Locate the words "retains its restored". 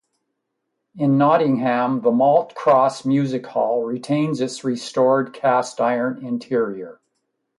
3.83-5.31